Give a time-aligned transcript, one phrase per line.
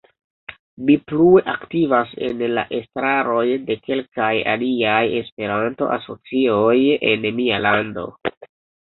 [0.85, 6.75] Mi plue aktivas en la estraroj de kelkaj aliaj Esperanto asocioj
[7.11, 8.07] en mia lando.